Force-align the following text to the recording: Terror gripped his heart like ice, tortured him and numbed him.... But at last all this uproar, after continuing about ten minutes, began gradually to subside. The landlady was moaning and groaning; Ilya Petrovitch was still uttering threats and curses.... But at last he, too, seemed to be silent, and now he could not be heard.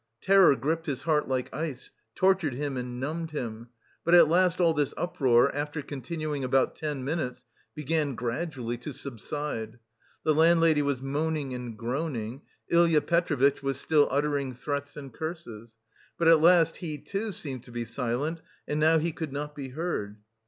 Terror 0.19 0.55
gripped 0.55 0.87
his 0.87 1.03
heart 1.03 1.27
like 1.27 1.53
ice, 1.53 1.91
tortured 2.15 2.55
him 2.55 2.75
and 2.75 2.99
numbed 2.99 3.29
him.... 3.29 3.67
But 4.03 4.15
at 4.15 4.27
last 4.27 4.59
all 4.59 4.73
this 4.73 4.95
uproar, 4.97 5.53
after 5.53 5.83
continuing 5.83 6.43
about 6.43 6.75
ten 6.75 7.03
minutes, 7.05 7.45
began 7.75 8.15
gradually 8.15 8.77
to 8.77 8.93
subside. 8.93 9.77
The 10.23 10.33
landlady 10.33 10.81
was 10.81 11.01
moaning 11.03 11.53
and 11.53 11.77
groaning; 11.77 12.41
Ilya 12.69 13.01
Petrovitch 13.01 13.61
was 13.61 13.79
still 13.79 14.07
uttering 14.09 14.55
threats 14.55 14.97
and 14.97 15.13
curses.... 15.13 15.75
But 16.17 16.27
at 16.27 16.41
last 16.41 16.77
he, 16.77 16.97
too, 16.97 17.31
seemed 17.31 17.63
to 17.65 17.71
be 17.71 17.85
silent, 17.85 18.41
and 18.67 18.79
now 18.79 18.97
he 18.97 19.11
could 19.11 19.31
not 19.31 19.53
be 19.53 19.69
heard. 19.69 20.17